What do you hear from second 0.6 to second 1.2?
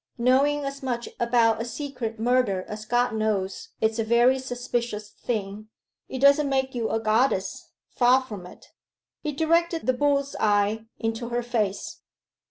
as much